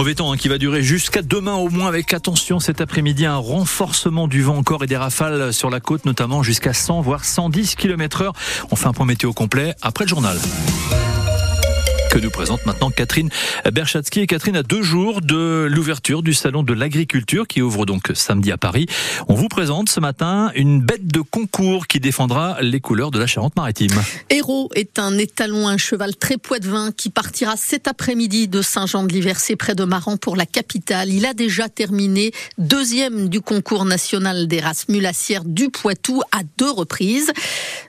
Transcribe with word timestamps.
Mauvais 0.00 0.14
temps 0.14 0.32
hein, 0.32 0.38
qui 0.38 0.48
va 0.48 0.56
durer 0.56 0.82
jusqu'à 0.82 1.20
demain 1.20 1.56
au 1.56 1.68
moins 1.68 1.86
avec 1.86 2.14
attention 2.14 2.58
cet 2.58 2.80
après-midi 2.80 3.26
un 3.26 3.36
renforcement 3.36 4.28
du 4.28 4.40
vent 4.40 4.56
encore 4.56 4.82
et 4.82 4.86
des 4.86 4.96
rafales 4.96 5.52
sur 5.52 5.68
la 5.68 5.78
côte 5.78 6.06
notamment 6.06 6.42
jusqu'à 6.42 6.72
100 6.72 7.02
voire 7.02 7.26
110 7.26 7.74
km 7.74 8.22
heure. 8.22 8.32
On 8.70 8.76
fait 8.76 8.86
un 8.86 8.94
point 8.94 9.04
météo 9.04 9.34
complet 9.34 9.74
après 9.82 10.06
le 10.06 10.08
journal 10.08 10.38
que 12.10 12.18
nous 12.18 12.30
présente 12.30 12.66
maintenant 12.66 12.90
Catherine 12.90 13.30
Berchatsky. 13.72 14.20
Et 14.20 14.26
Catherine, 14.26 14.56
à 14.56 14.64
deux 14.64 14.82
jours 14.82 15.20
de 15.20 15.68
l'ouverture 15.70 16.24
du 16.24 16.34
Salon 16.34 16.64
de 16.64 16.72
l'Agriculture 16.72 17.46
qui 17.46 17.62
ouvre 17.62 17.86
donc 17.86 18.10
samedi 18.14 18.50
à 18.50 18.56
Paris, 18.56 18.86
on 19.28 19.34
vous 19.34 19.46
présente 19.46 19.88
ce 19.88 20.00
matin 20.00 20.50
une 20.56 20.80
bête 20.80 21.06
de 21.06 21.20
concours 21.20 21.86
qui 21.86 22.00
défendra 22.00 22.60
les 22.62 22.80
couleurs 22.80 23.12
de 23.12 23.20
la 23.20 23.28
Charente-Maritime. 23.28 23.92
Héros 24.28 24.70
est 24.74 24.98
un 24.98 25.16
étalon, 25.18 25.68
un 25.68 25.76
cheval 25.76 26.16
très 26.16 26.36
poitevin 26.36 26.90
qui 26.90 27.10
partira 27.10 27.56
cet 27.56 27.86
après-midi 27.86 28.48
de 28.48 28.60
Saint-Jean-de-Liversé 28.60 29.54
près 29.54 29.76
de 29.76 29.84
Maran 29.84 30.16
pour 30.16 30.34
la 30.34 30.46
capitale. 30.46 31.10
Il 31.10 31.26
a 31.26 31.32
déjà 31.32 31.68
terminé 31.68 32.32
deuxième 32.58 33.28
du 33.28 33.40
concours 33.40 33.84
national 33.84 34.48
des 34.48 34.58
races 34.58 34.88
mulassières 34.88 35.44
du 35.44 35.70
Poitou 35.70 36.22
à 36.32 36.40
deux 36.58 36.70
reprises. 36.70 37.30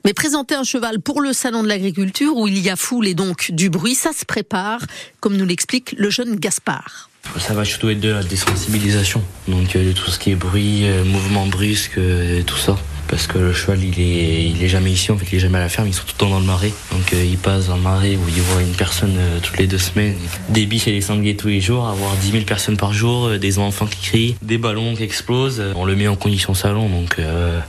Mais 0.06 0.14
présenter 0.14 0.54
un 0.54 0.64
cheval 0.64 1.02
pour 1.02 1.22
le 1.22 1.34
Salon 1.34 1.64
de 1.64 1.68
l'Agriculture 1.68 2.38
où 2.38 2.48
il 2.48 2.60
y 2.60 2.70
a 2.70 2.76
foule 2.76 3.08
et 3.08 3.16
donc 3.16 3.50
du 3.52 3.72
bruit, 3.72 3.96
ça 3.96 4.11
se 4.14 4.26
prépare, 4.26 4.82
comme 5.20 5.38
nous 5.38 5.46
l'explique 5.46 5.94
le 5.98 6.10
jeune 6.10 6.36
Gaspard. 6.36 7.11
Ça 7.40 7.54
va 7.54 7.64
surtout 7.64 7.90
être 7.90 8.00
de 8.00 8.10
la 8.10 8.24
désensibilisation, 8.24 9.22
donc 9.48 9.76
euh, 9.76 9.94
tout 9.94 10.12
ce 10.12 10.20
qui 10.20 10.32
est 10.32 10.36
bruit, 10.36 10.82
euh, 10.84 11.04
mouvement 11.06 11.48
brusque, 11.48 11.98
euh, 11.98 12.42
tout 12.44 12.58
ça. 12.58 12.78
Parce 13.08 13.28
que 13.28 13.38
le 13.38 13.54
cheval, 13.54 13.84
il 13.84 14.00
est, 14.00 14.50
il 14.50 14.64
est 14.64 14.68
jamais 14.68 14.92
ici, 14.92 15.12
en 15.12 15.18
fait, 15.18 15.26
il 15.32 15.36
est 15.36 15.40
jamais 15.40 15.58
à 15.58 15.62
la 15.62 15.70
ferme, 15.70 15.88
ils 15.88 15.94
sont 15.94 16.04
tout 16.04 16.14
le 16.14 16.18
temps 16.18 16.30
dans 16.30 16.40
le 16.40 16.46
marais. 16.46 16.72
Donc 16.92 17.12
il 17.12 17.38
passe 17.38 17.68
dans 17.68 17.76
le 17.76 17.82
marais 17.82 18.16
où 18.16 18.22
il 18.30 18.42
voit 18.42 18.62
une 18.62 18.74
personne 18.74 19.18
toutes 19.44 19.58
les 19.58 19.68
deux 19.68 19.78
semaines. 19.78 20.16
Des 20.48 20.66
biches 20.66 20.88
et 20.88 20.92
des 20.92 21.02
sangliers 21.02 21.36
tous 21.36 21.50
les 21.50 21.60
jours, 21.60 21.90
avoir 21.90 22.16
10 22.16 22.32
000 22.32 22.44
personnes 22.46 22.78
par 22.78 22.94
jour, 22.94 23.32
des 23.38 23.60
enfants 23.60 23.86
qui 23.86 24.00
crient, 24.00 24.36
des 24.42 24.58
ballons 24.58 24.96
qui 24.96 25.04
explosent. 25.04 25.62
On 25.76 25.84
le 25.84 25.98
met 25.98 26.08
en 26.08 26.16
condition 26.16 26.54
salon, 26.54 26.88
donc 26.88 27.18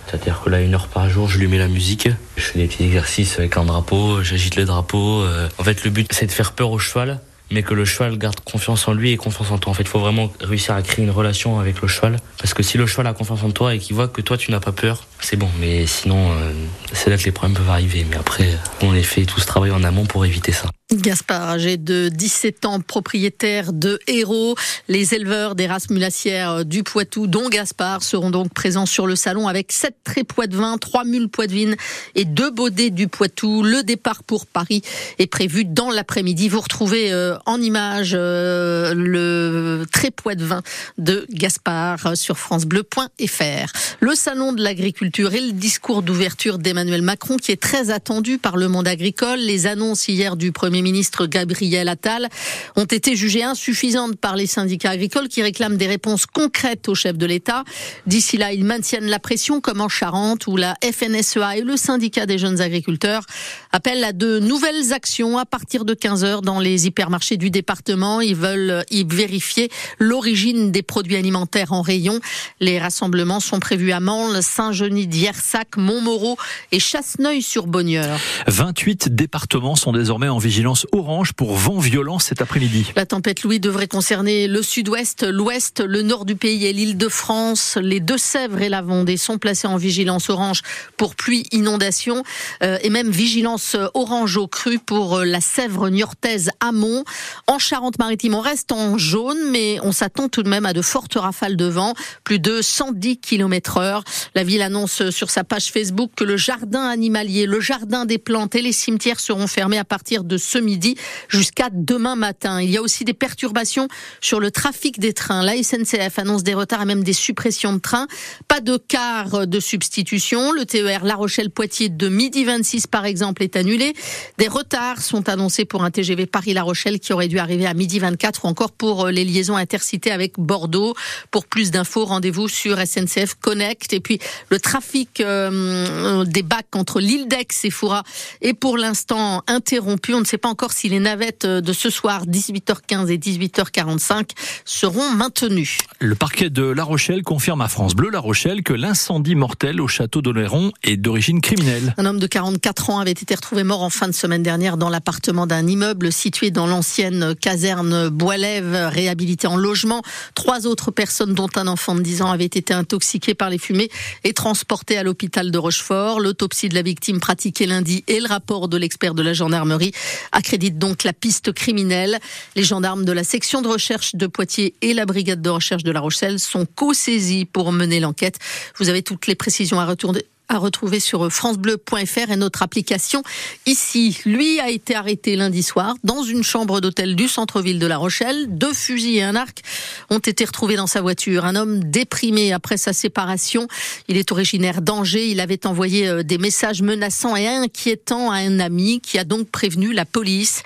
c'est-à-dire 0.06 0.42
que 0.44 0.50
là, 0.50 0.60
une 0.60 0.74
heure 0.74 0.86
par 0.86 1.10
jour, 1.10 1.28
je 1.28 1.38
lui 1.38 1.48
mets 1.48 1.58
la 1.58 1.68
musique. 1.68 2.08
Je 2.36 2.42
fais 2.42 2.60
des 2.60 2.66
petits 2.66 2.84
exercices 2.84 3.36
avec 3.40 3.56
un 3.56 3.64
drapeau, 3.64 4.22
j'agite 4.22 4.54
le 4.54 4.64
drapeau. 4.64 5.24
En 5.58 5.64
fait, 5.64 5.82
le 5.82 5.90
but, 5.90 6.06
c'est 6.12 6.26
de 6.26 6.32
faire 6.32 6.52
peur 6.52 6.70
au 6.70 6.78
cheval 6.78 7.18
mais 7.52 7.62
que 7.62 7.74
le 7.74 7.84
cheval 7.84 8.18
garde 8.18 8.40
confiance 8.40 8.88
en 8.88 8.94
lui 8.94 9.12
et 9.12 9.16
confiance 9.16 9.50
en 9.50 9.58
toi. 9.58 9.70
En 9.70 9.74
fait, 9.74 9.82
il 9.82 9.88
faut 9.88 10.00
vraiment 10.00 10.32
réussir 10.40 10.74
à 10.74 10.82
créer 10.82 11.04
une 11.04 11.10
relation 11.10 11.60
avec 11.60 11.80
le 11.80 11.88
cheval. 11.88 12.16
Parce 12.38 12.54
que 12.54 12.62
si 12.62 12.78
le 12.78 12.86
cheval 12.86 13.06
a 13.06 13.12
confiance 13.12 13.42
en 13.42 13.50
toi 13.50 13.74
et 13.74 13.78
qu'il 13.78 13.94
voit 13.94 14.08
que 14.08 14.22
toi, 14.22 14.36
tu 14.36 14.50
n'as 14.50 14.60
pas 14.60 14.72
peur, 14.72 15.06
c'est 15.20 15.36
bon. 15.36 15.48
Mais 15.60 15.86
sinon, 15.86 16.32
euh, 16.32 16.52
c'est 16.92 17.10
là 17.10 17.16
que 17.16 17.24
les 17.24 17.32
problèmes 17.32 17.56
peuvent 17.56 17.70
arriver. 17.70 18.06
Mais 18.08 18.16
après, 18.16 18.48
on 18.80 18.92
les 18.92 19.02
fait 19.02 19.24
tout 19.24 19.38
ce 19.38 19.46
travail 19.46 19.70
en 19.70 19.84
amont 19.84 20.06
pour 20.06 20.24
éviter 20.24 20.52
ça. 20.52 20.70
Gaspard, 21.00 21.48
âgé 21.48 21.76
de 21.76 22.08
17 22.08 22.66
ans, 22.66 22.80
propriétaire 22.80 23.72
de 23.72 23.98
Héros. 24.06 24.56
Les 24.88 25.14
éleveurs 25.14 25.54
des 25.54 25.66
races 25.66 25.88
mulassières 25.90 26.64
du 26.64 26.82
Poitou, 26.82 27.26
dont 27.26 27.48
Gaspard, 27.48 28.02
seront 28.02 28.30
donc 28.30 28.52
présents 28.52 28.86
sur 28.86 29.06
le 29.06 29.16
salon 29.16 29.48
avec 29.48 29.72
7 29.72 29.94
trépois 30.04 30.46
de 30.46 30.56
vin, 30.56 30.76
3 30.76 31.04
mules 31.04 31.28
poitevines 31.28 31.76
et 32.14 32.24
2 32.24 32.50
baudets 32.50 32.90
du 32.90 33.08
Poitou. 33.08 33.62
Le 33.62 33.82
départ 33.82 34.22
pour 34.22 34.46
Paris 34.46 34.82
est 35.18 35.26
prévu 35.26 35.64
dans 35.64 35.90
l'après-midi. 35.90 36.48
Vous 36.48 36.60
retrouvez 36.60 37.12
euh, 37.12 37.36
en 37.46 37.60
image 37.60 38.12
euh, 38.14 38.92
le 38.94 39.86
trépois 39.90 40.34
de 40.34 40.44
vin 40.44 40.62
de 40.98 41.26
Gaspard 41.30 42.16
sur 42.16 42.38
francebleu.fr. 42.38 43.72
Le 44.00 44.14
salon 44.14 44.52
de 44.52 44.62
l'agriculture 44.62 45.32
et 45.32 45.40
le 45.40 45.52
discours 45.52 46.02
d'ouverture 46.02 46.58
d'Emmanuel 46.58 47.02
Macron 47.02 47.36
qui 47.36 47.52
est 47.52 47.60
très 47.60 47.90
attendu 47.90 48.38
par 48.38 48.56
le 48.56 48.68
monde 48.68 48.88
agricole. 48.88 49.38
Les 49.38 49.66
annonces 49.66 50.08
hier 50.08 50.36
du 50.36 50.52
Premier 50.52 50.81
ministre 50.82 51.26
Gabriel 51.26 51.88
Attal 51.88 52.28
ont 52.76 52.84
été 52.84 53.16
jugées 53.16 53.42
insuffisantes 53.42 54.16
par 54.16 54.36
les 54.36 54.46
syndicats 54.46 54.90
agricoles 54.90 55.28
qui 55.28 55.42
réclament 55.42 55.76
des 55.76 55.86
réponses 55.86 56.26
concrètes 56.26 56.88
au 56.88 56.94
chef 56.94 57.16
de 57.16 57.26
l'État. 57.26 57.64
D'ici 58.06 58.36
là, 58.36 58.52
ils 58.52 58.64
maintiennent 58.64 59.06
la 59.06 59.18
pression 59.18 59.60
comme 59.60 59.80
en 59.80 59.88
Charente 59.88 60.46
où 60.46 60.56
la 60.56 60.74
FNSEA 60.82 61.56
et 61.56 61.60
le 61.62 61.76
syndicat 61.76 62.26
des 62.26 62.38
jeunes 62.38 62.60
agriculteurs 62.60 63.24
appellent 63.70 64.04
à 64.04 64.12
de 64.12 64.38
nouvelles 64.38 64.92
actions 64.92 65.38
à 65.38 65.46
partir 65.46 65.84
de 65.84 65.94
15 65.94 66.24
heures 66.24 66.42
dans 66.42 66.60
les 66.60 66.86
hypermarchés 66.86 67.36
du 67.36 67.50
département. 67.50 68.20
Ils 68.20 68.36
veulent 68.36 68.84
y 68.90 69.04
vérifier 69.04 69.70
l'origine 69.98 70.70
des 70.72 70.82
produits 70.82 71.16
alimentaires 71.16 71.72
en 71.72 71.82
rayon. 71.82 72.20
Les 72.60 72.78
rassemblements 72.78 73.40
sont 73.40 73.60
prévus 73.60 73.92
à 73.92 74.00
Mansle, 74.00 74.42
Saint-Genis, 74.42 75.06
Diersac, 75.06 75.76
Montmoreau 75.76 76.36
et 76.72 76.80
Chasseneuil-sur-Bonnieure. 76.80 78.18
28 78.46 79.14
départements 79.14 79.76
sont 79.76 79.92
désormais 79.92 80.28
en 80.28 80.38
vigilance 80.38 80.71
orange 80.92 81.32
pour 81.32 81.54
vent 81.54 81.78
violent 81.78 82.18
cet 82.18 82.40
après-midi. 82.40 82.92
La 82.96 83.06
tempête 83.06 83.42
Louis 83.42 83.60
devrait 83.60 83.88
concerner 83.88 84.48
le 84.48 84.62
sud-ouest, 84.62 85.24
l'ouest, 85.24 85.80
le 85.80 86.02
nord 86.02 86.24
du 86.24 86.36
pays 86.36 86.66
et 86.66 86.72
l'île 86.72 86.96
de 86.96 87.08
France. 87.08 87.78
Les 87.80 88.00
Deux-Sèvres 88.00 88.60
et 88.60 88.68
la 88.68 88.82
Vendée 88.82 89.16
sont 89.16 89.38
placés 89.38 89.66
en 89.66 89.76
vigilance 89.76 90.30
orange 90.30 90.62
pour 90.96 91.14
pluie, 91.14 91.46
inondation 91.52 92.22
euh, 92.62 92.78
et 92.82 92.90
même 92.90 93.10
vigilance 93.10 93.76
orange 93.94 94.36
au 94.36 94.46
cru 94.46 94.78
pour 94.78 95.18
euh, 95.18 95.24
la 95.24 95.40
Sèvre 95.40 95.88
niortaise 95.88 96.50
amont. 96.60 97.04
En 97.46 97.58
Charente-Maritime, 97.58 98.34
on 98.34 98.40
reste 98.40 98.72
en 98.72 98.98
jaune, 98.98 99.50
mais 99.50 99.78
on 99.82 99.92
s'attend 99.92 100.28
tout 100.28 100.42
de 100.42 100.48
même 100.48 100.66
à 100.66 100.72
de 100.72 100.82
fortes 100.82 101.14
rafales 101.14 101.56
de 101.56 101.66
vent, 101.66 101.94
plus 102.24 102.38
de 102.38 102.62
110 102.62 103.18
km 103.18 103.78
heure. 103.78 104.04
La 104.34 104.44
ville 104.44 104.62
annonce 104.62 105.10
sur 105.10 105.30
sa 105.30 105.44
page 105.44 105.70
Facebook 105.70 106.12
que 106.16 106.24
le 106.24 106.36
jardin 106.36 106.82
animalier, 106.88 107.46
le 107.46 107.60
jardin 107.60 108.04
des 108.04 108.18
plantes 108.18 108.54
et 108.54 108.62
les 108.62 108.72
cimetières 108.72 109.20
seront 109.20 109.46
fermés 109.46 109.78
à 109.78 109.84
partir 109.84 110.24
de 110.24 110.36
ce 110.36 110.58
midi 110.62 110.96
jusqu'à 111.28 111.68
demain 111.72 112.16
matin. 112.16 112.60
Il 112.60 112.70
y 112.70 112.76
a 112.76 112.82
aussi 112.82 113.04
des 113.04 113.14
perturbations 113.14 113.88
sur 114.20 114.40
le 114.40 114.50
trafic 114.50 114.98
des 114.98 115.12
trains. 115.12 115.42
La 115.42 115.62
SNCF 115.62 116.18
annonce 116.18 116.42
des 116.42 116.54
retards 116.54 116.82
et 116.82 116.86
même 116.86 117.04
des 117.04 117.12
suppressions 117.12 117.72
de 117.72 117.78
trains. 117.78 118.06
Pas 118.48 118.60
de 118.60 118.76
car 118.76 119.46
de 119.46 119.60
substitution. 119.60 120.52
Le 120.52 120.64
TER 120.64 121.04
La 121.04 121.14
Rochelle-Poitiers 121.14 121.88
de 121.88 122.08
midi 122.08 122.44
26 122.44 122.86
par 122.86 123.04
exemple 123.04 123.42
est 123.42 123.56
annulé. 123.56 123.92
Des 124.38 124.48
retards 124.48 125.02
sont 125.02 125.28
annoncés 125.28 125.64
pour 125.64 125.84
un 125.84 125.90
TGV 125.90 126.26
Paris-La 126.26 126.62
Rochelle 126.62 127.00
qui 127.00 127.12
aurait 127.12 127.28
dû 127.28 127.38
arriver 127.38 127.66
à 127.66 127.74
midi 127.74 127.98
24 127.98 128.44
ou 128.44 128.48
encore 128.48 128.72
pour 128.72 129.08
les 129.08 129.24
liaisons 129.24 129.56
intercités 129.56 130.10
avec 130.10 130.38
Bordeaux. 130.38 130.94
Pour 131.30 131.46
plus 131.46 131.70
d'infos, 131.70 132.04
rendez-vous 132.04 132.48
sur 132.48 132.78
SNCF 132.78 133.34
Connect. 133.40 133.92
Et 133.92 134.00
puis 134.00 134.18
le 134.50 134.60
trafic 134.60 135.20
euh, 135.20 136.24
des 136.24 136.42
bacs 136.42 136.74
entre 136.74 137.00
l'île 137.00 137.28
d'Aix 137.28 137.46
et 137.64 137.70
Foura 137.70 138.02
est 138.40 138.54
pour 138.54 138.76
l'instant 138.76 139.42
interrompu. 139.46 140.14
On 140.14 140.20
ne 140.20 140.24
sait 140.24 140.38
pas 140.38 140.48
encore 140.52 140.72
si 140.72 140.90
les 140.90 141.00
navettes 141.00 141.46
de 141.46 141.72
ce 141.72 141.88
soir, 141.88 142.26
18h15 142.26 143.08
et 143.08 143.16
18h45, 143.16 144.32
seront 144.66 145.10
maintenues. 145.10 145.78
Le 145.98 146.14
parquet 146.14 146.50
de 146.50 146.62
La 146.62 146.84
Rochelle 146.84 147.22
confirme 147.22 147.62
à 147.62 147.68
France 147.68 147.94
Bleu 147.94 148.10
La 148.10 148.20
Rochelle 148.20 148.62
que 148.62 148.74
l'incendie 148.74 149.34
mortel 149.34 149.80
au 149.80 149.88
château 149.88 150.20
d'Oléron 150.20 150.70
est 150.82 150.98
d'origine 150.98 151.40
criminelle. 151.40 151.94
Un 151.96 152.04
homme 152.04 152.18
de 152.18 152.26
44 152.26 152.90
ans 152.90 152.98
avait 152.98 153.12
été 153.12 153.34
retrouvé 153.34 153.64
mort 153.64 153.82
en 153.82 153.88
fin 153.88 154.08
de 154.08 154.12
semaine 154.12 154.42
dernière 154.42 154.76
dans 154.76 154.90
l'appartement 154.90 155.46
d'un 155.46 155.66
immeuble 155.66 156.12
situé 156.12 156.50
dans 156.50 156.66
l'ancienne 156.66 157.34
caserne 157.34 158.10
Boilève, 158.10 158.90
réhabilité 158.92 159.46
en 159.46 159.56
logement. 159.56 160.02
Trois 160.34 160.66
autres 160.66 160.90
personnes, 160.90 161.32
dont 161.32 161.48
un 161.56 161.66
enfant 161.66 161.94
de 161.94 162.02
10 162.02 162.20
ans, 162.20 162.30
avaient 162.30 162.44
été 162.44 162.74
intoxiquées 162.74 163.34
par 163.34 163.48
les 163.48 163.58
fumées 163.58 163.88
et 164.24 164.34
transportées 164.34 164.98
à 164.98 165.02
l'hôpital 165.02 165.50
de 165.50 165.56
Rochefort. 165.56 166.20
L'autopsie 166.20 166.68
de 166.68 166.74
la 166.74 166.82
victime 166.82 167.20
pratiquée 167.20 167.64
lundi 167.64 168.04
et 168.06 168.20
le 168.20 168.26
rapport 168.26 168.68
de 168.68 168.76
l'expert 168.76 169.14
de 169.14 169.22
la 169.22 169.32
gendarmerie 169.32 169.92
accrédite 170.32 170.78
donc 170.78 171.04
la 171.04 171.12
piste 171.12 171.52
criminelle. 171.52 172.18
Les 172.56 172.64
gendarmes 172.64 173.04
de 173.04 173.12
la 173.12 173.24
section 173.24 173.62
de 173.62 173.68
recherche 173.68 174.14
de 174.16 174.26
Poitiers 174.26 174.74
et 174.80 174.94
la 174.94 175.06
brigade 175.06 175.40
de 175.40 175.50
recherche 175.50 175.84
de 175.84 175.92
La 175.92 176.00
Rochelle 176.00 176.38
sont 176.38 176.66
co-saisis 176.66 177.44
pour 177.44 177.72
mener 177.72 178.00
l'enquête. 178.00 178.38
Vous 178.78 178.88
avez 178.88 179.02
toutes 179.02 179.26
les 179.26 179.34
précisions 179.34 179.78
à 179.78 179.86
retourner 179.86 180.24
à 180.48 180.58
retrouver 180.58 181.00
sur 181.00 181.32
francebleu.fr 181.32 182.30
et 182.30 182.36
notre 182.36 182.62
application 182.62 183.22
ici. 183.66 184.18
Lui 184.26 184.60
a 184.60 184.70
été 184.70 184.94
arrêté 184.94 185.36
lundi 185.36 185.62
soir 185.62 185.94
dans 186.04 186.22
une 186.22 186.42
chambre 186.42 186.80
d'hôtel 186.80 187.16
du 187.16 187.28
centre-ville 187.28 187.78
de 187.78 187.86
La 187.86 187.96
Rochelle. 187.96 188.46
Deux 188.48 188.74
fusils 188.74 189.16
et 189.16 189.22
un 189.22 189.36
arc 189.36 189.62
ont 190.10 190.18
été 190.18 190.44
retrouvés 190.44 190.76
dans 190.76 190.86
sa 190.86 191.00
voiture. 191.00 191.44
Un 191.44 191.56
homme 191.56 191.84
déprimé 191.84 192.52
après 192.52 192.76
sa 192.76 192.92
séparation. 192.92 193.66
Il 194.08 194.16
est 194.16 194.30
originaire 194.32 194.82
d'Angers. 194.82 195.26
Il 195.28 195.40
avait 195.40 195.66
envoyé 195.66 196.08
euh, 196.08 196.22
des 196.22 196.38
messages 196.38 196.82
menaçants 196.82 197.36
et 197.36 197.48
inquiétants 197.48 198.30
à 198.30 198.36
un 198.36 198.60
ami 198.60 199.00
qui 199.00 199.18
a 199.18 199.24
donc 199.24 199.50
prévenu 199.50 199.92
la 199.92 200.04
police. 200.04 200.62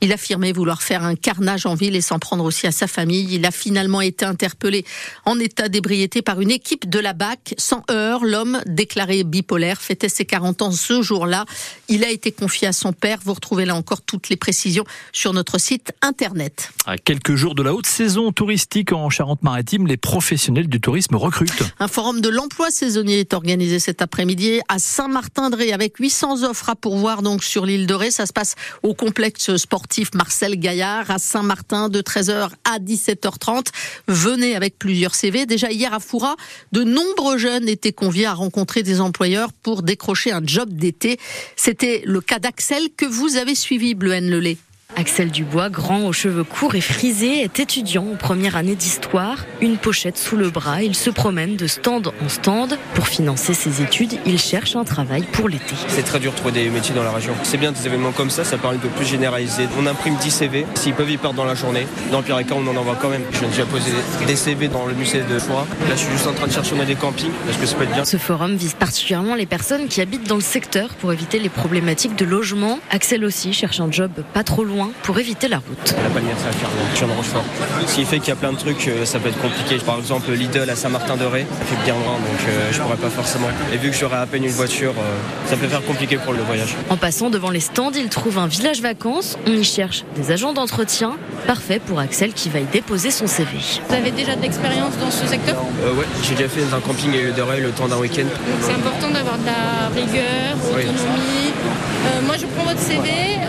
Il 0.00 0.12
affirmait 0.12 0.52
vouloir 0.52 0.80
faire 0.80 1.02
un 1.02 1.16
carnage 1.16 1.66
en 1.66 1.74
ville 1.74 1.96
et 1.96 2.00
s'en 2.00 2.20
prendre 2.20 2.44
aussi 2.44 2.68
à 2.68 2.70
sa 2.70 2.86
famille. 2.86 3.34
Il 3.34 3.44
a 3.44 3.50
finalement 3.50 4.00
été 4.00 4.24
interpellé 4.24 4.84
en 5.24 5.40
état 5.40 5.68
d'ébriété 5.68 6.22
par 6.22 6.40
une 6.40 6.52
équipe 6.52 6.88
de 6.88 7.00
la 7.00 7.14
BAC. 7.14 7.54
Sans 7.58 7.82
heurts, 7.90 8.24
l'homme 8.24 8.60
déclaré 8.66 9.24
bipolaire 9.24 9.80
fêtait 9.80 10.08
ses 10.08 10.24
40 10.24 10.62
ans 10.62 10.70
ce 10.70 11.02
jour-là. 11.02 11.46
Il 11.88 12.04
a 12.04 12.10
été 12.10 12.30
confié 12.30 12.68
à 12.68 12.72
son 12.72 12.92
père. 12.92 13.18
Vous 13.24 13.34
retrouvez 13.34 13.64
là 13.64 13.74
encore 13.74 14.02
toutes 14.02 14.28
les 14.28 14.36
précisions 14.36 14.84
sur 15.12 15.32
notre 15.32 15.58
site 15.58 15.92
internet. 16.00 16.70
À 16.86 16.96
quelques 16.96 17.34
jours 17.34 17.56
de 17.56 17.64
la 17.64 17.74
haute 17.74 17.86
saison 17.86 18.30
touristique 18.30 18.92
en 18.92 19.10
Charente-Maritime, 19.10 19.88
les 19.88 19.96
professionnels 19.96 20.68
du 20.68 20.80
tourisme 20.80 21.16
recrutent. 21.16 21.64
Un 21.80 21.88
forum 21.88 22.20
de 22.20 22.28
l'emploi 22.28 22.70
saisonnier 22.70 23.18
est 23.18 23.34
organisé 23.34 23.80
cet 23.80 24.00
après-midi 24.00 24.60
à 24.68 24.78
Saint-Martin-de-Ré 24.78 25.72
avec 25.72 25.96
800 25.96 26.44
offres 26.44 26.70
à 26.70 26.76
pourvoir 26.76 27.22
donc 27.22 27.42
sur 27.42 27.66
l'île 27.66 27.88
de 27.88 27.94
Ré. 27.94 28.12
Ça 28.12 28.26
se 28.26 28.32
passe 28.32 28.54
au 28.84 28.94
complexe 28.94 29.56
sportif 29.56 29.87
Marcel 30.14 30.56
Gaillard 30.56 31.10
à 31.10 31.18
Saint-Martin 31.18 31.88
de 31.88 32.00
13h 32.00 32.50
à 32.64 32.78
17h30. 32.78 33.68
Venez 34.06 34.54
avec 34.54 34.78
plusieurs 34.78 35.14
CV. 35.14 35.46
Déjà 35.46 35.70
hier 35.70 35.92
à 35.92 36.00
Foura, 36.00 36.36
de 36.72 36.84
nombreux 36.84 37.38
jeunes 37.38 37.68
étaient 37.68 37.92
conviés 37.92 38.26
à 38.26 38.34
rencontrer 38.34 38.82
des 38.82 39.00
employeurs 39.00 39.52
pour 39.52 39.82
décrocher 39.82 40.32
un 40.32 40.42
job 40.44 40.72
d'été. 40.72 41.18
C'était 41.56 42.02
le 42.04 42.20
cas 42.20 42.38
d'Axel 42.38 42.88
que 42.96 43.06
vous 43.06 43.36
avez 43.36 43.54
suivi, 43.54 43.94
Bleu 43.94 44.12
Lelay. 44.12 44.58
Axel 44.96 45.30
Dubois, 45.30 45.70
grand 45.70 46.06
aux 46.06 46.12
cheveux 46.12 46.42
courts 46.42 46.74
et 46.74 46.80
frisés, 46.80 47.42
est 47.42 47.60
étudiant 47.60 48.04
en 48.12 48.16
première 48.16 48.56
année 48.56 48.74
d'histoire. 48.74 49.44
Une 49.60 49.76
pochette 49.76 50.18
sous 50.18 50.34
le 50.36 50.50
bras, 50.50 50.82
il 50.82 50.96
se 50.96 51.08
promène 51.08 51.54
de 51.54 51.68
stand 51.68 52.08
en 52.08 52.28
stand. 52.28 52.76
Pour 52.94 53.06
financer 53.06 53.54
ses 53.54 53.80
études, 53.80 54.14
il 54.26 54.40
cherche 54.40 54.74
un 54.74 54.82
travail 54.82 55.22
pour 55.32 55.48
l'été. 55.48 55.76
C'est 55.86 56.02
très 56.02 56.18
dur 56.18 56.32
de 56.32 56.36
trouver 56.36 56.52
des 56.52 56.68
métiers 56.68 56.96
dans 56.96 57.04
la 57.04 57.12
région. 57.12 57.32
C'est 57.44 57.58
bien 57.58 57.70
des 57.70 57.86
événements 57.86 58.10
comme 58.10 58.30
ça, 58.30 58.42
ça 58.42 58.58
permet 58.58 58.78
de 58.78 58.88
plus 58.88 59.06
généraliser. 59.06 59.68
On 59.78 59.86
imprime 59.86 60.16
10 60.16 60.30
CV, 60.32 60.66
s'ils 60.74 60.94
peuvent 60.94 61.10
y 61.10 61.16
perdre 61.16 61.36
dans 61.36 61.44
la 61.44 61.54
journée. 61.54 61.86
Dans 62.10 62.18
le 62.18 62.24
pire 62.24 62.38
cas, 62.38 62.54
on 62.56 62.66
en 62.66 62.76
envoie 62.76 62.96
quand 63.00 63.10
même. 63.10 63.22
Je 63.32 63.38
viens 63.38 63.48
déjà 63.50 63.66
poser 63.66 63.92
des 64.26 64.36
CV 64.36 64.66
dans 64.66 64.86
le 64.86 64.94
musée 64.94 65.20
de 65.20 65.38
Foix. 65.38 65.64
Là, 65.88 65.94
je 65.94 66.00
suis 66.00 66.10
juste 66.12 66.26
en 66.26 66.32
train 66.32 66.48
de 66.48 66.52
chercher 66.52 66.74
des 66.86 66.96
campings, 66.96 67.30
parce 67.46 67.56
que 67.58 67.66
ça 67.66 67.76
peut 67.76 67.84
être 67.84 67.92
bien. 67.94 68.04
Ce 68.04 68.16
forum 68.16 68.56
vise 68.56 68.74
particulièrement 68.74 69.36
les 69.36 69.46
personnes 69.46 69.86
qui 69.86 70.00
habitent 70.00 70.26
dans 70.26 70.34
le 70.34 70.40
secteur 70.40 70.88
pour 70.94 71.12
éviter 71.12 71.38
les 71.38 71.50
problématiques 71.50 72.16
de 72.16 72.24
logement. 72.24 72.80
Axel 72.90 73.24
aussi 73.24 73.52
cherche 73.52 73.78
un 73.80 73.92
job 73.92 74.10
pas 74.34 74.42
trop 74.42 74.64
loin 74.64 74.77
pour 75.02 75.18
éviter 75.18 75.48
la 75.48 75.58
route. 75.58 75.94
La 75.96 76.20
Je 76.94 76.98
viens 76.98 77.08
de 77.08 77.12
Rochefort. 77.12 77.44
Ce 77.86 77.94
qui 77.94 78.04
fait 78.04 78.18
qu'il 78.18 78.28
y 78.28 78.32
a 78.32 78.36
plein 78.36 78.52
de 78.52 78.58
trucs, 78.58 78.88
euh, 78.88 79.04
ça 79.04 79.18
peut 79.18 79.28
être 79.28 79.40
compliqué. 79.40 79.76
Par 79.84 79.98
exemple, 79.98 80.30
Lidl 80.32 80.68
à 80.70 80.76
Saint-Martin-de-Ré, 80.76 81.46
ça 81.50 81.64
fait 81.64 81.84
bien 81.84 81.94
loin, 81.94 82.14
donc 82.14 82.40
euh, 82.48 82.68
je 82.72 82.80
pourrais 82.80 82.96
pas 82.96 83.10
forcément. 83.10 83.48
Et 83.72 83.76
vu 83.76 83.90
que 83.90 83.96
j'aurais 83.96 84.18
à 84.18 84.26
peine 84.26 84.44
une 84.44 84.50
voiture, 84.50 84.94
euh, 84.98 85.48
ça 85.48 85.56
peut 85.56 85.68
faire 85.68 85.84
compliqué 85.84 86.16
pour 86.16 86.32
le 86.32 86.42
voyage. 86.42 86.74
En 86.90 86.96
passant 86.96 87.30
devant 87.30 87.50
les 87.50 87.60
stands, 87.60 87.92
il 87.94 88.08
trouve 88.08 88.38
un 88.38 88.46
village 88.46 88.80
vacances. 88.80 89.36
On 89.46 89.52
y 89.52 89.64
cherche 89.64 90.04
des 90.16 90.30
agents 90.30 90.52
d'entretien. 90.52 91.16
Parfait 91.46 91.80
pour 91.84 91.98
Axel 91.98 92.32
qui 92.32 92.48
va 92.48 92.60
y 92.60 92.64
déposer 92.64 93.10
son 93.10 93.26
CV. 93.26 93.48
Vous 93.88 93.94
avez 93.94 94.10
déjà 94.10 94.36
de 94.36 94.42
l'expérience 94.42 94.96
dans 94.98 95.10
ce 95.10 95.26
secteur? 95.26 95.56
Euh, 95.84 95.92
Ouais, 95.98 96.04
j'ai 96.22 96.34
déjà 96.34 96.48
fait 96.48 96.62
un 96.62 96.80
camping 96.80 97.12
et 97.14 97.32
de 97.32 97.62
le 97.62 97.70
temps 97.70 97.88
d'un 97.88 97.96
week-end. 97.96 98.26
C'est 98.60 98.72
important 98.72 99.10
d'avoir 99.10 99.38
de 99.38 99.46
la 99.46 99.88
rigueur, 99.94 100.56
d'autonomie. 100.56 101.52
Euh, 101.64 102.22
moi, 102.26 102.36
je 102.36 102.46
prends 102.46 102.64
votre 102.64 102.80
CV 102.80 103.08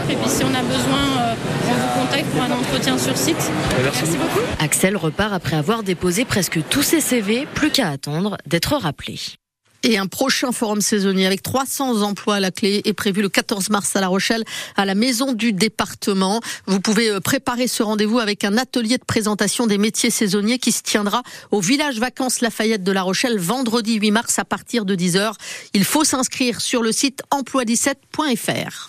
et 0.09 0.15
puis 0.15 0.29
si 0.29 0.43
on 0.43 0.53
a 0.53 0.61
besoin, 0.63 1.21
euh, 1.21 1.35
on 1.69 1.73
vous 1.73 2.01
contacte 2.01 2.25
pour 2.25 2.41
un 2.41 2.51
entretien 2.51 2.97
sur 2.97 3.15
site. 3.15 3.51
Merci. 3.83 4.01
Merci 4.03 4.17
beaucoup. 4.17 4.45
Axel 4.59 4.97
repart 4.97 5.33
après 5.33 5.55
avoir 5.55 5.83
déposé 5.83 6.25
presque 6.25 6.59
tous 6.69 6.81
ses 6.81 7.01
CV, 7.01 7.47
plus 7.53 7.71
qu'à 7.71 7.89
attendre 7.89 8.37
d'être 8.45 8.75
rappelé. 8.75 9.19
Et 9.83 9.97
un 9.97 10.07
prochain 10.07 10.51
forum 10.51 10.81
saisonnier 10.81 11.25
avec 11.25 11.41
300 11.41 12.01
emplois 12.01 12.35
à 12.35 12.39
la 12.39 12.51
clé 12.51 12.81
est 12.83 12.93
prévu 12.93 13.21
le 13.21 13.29
14 13.29 13.69
mars 13.69 13.95
à 13.95 14.01
La 14.01 14.07
Rochelle, 14.07 14.43
à 14.75 14.85
la 14.85 14.95
maison 14.95 15.33
du 15.33 15.53
département. 15.53 16.41
Vous 16.65 16.81
pouvez 16.81 17.09
euh, 17.09 17.19
préparer 17.19 17.67
ce 17.67 17.81
rendez-vous 17.83 18.19
avec 18.19 18.43
un 18.43 18.57
atelier 18.57 18.97
de 18.97 19.05
présentation 19.05 19.67
des 19.67 19.77
métiers 19.77 20.09
saisonniers 20.09 20.59
qui 20.59 20.71
se 20.71 20.83
tiendra 20.83 21.23
au 21.51 21.61
village 21.61 21.99
vacances 21.99 22.41
Lafayette 22.41 22.83
de 22.83 22.91
La 22.91 23.03
Rochelle 23.03 23.39
vendredi 23.39 23.95
8 23.95 24.11
mars 24.11 24.39
à 24.39 24.45
partir 24.45 24.85
de 24.85 24.95
10h. 24.95 25.33
Il 25.73 25.85
faut 25.85 26.03
s'inscrire 26.03 26.61
sur 26.61 26.83
le 26.83 26.91
site 26.91 27.21
emploi17.fr. 27.31 28.87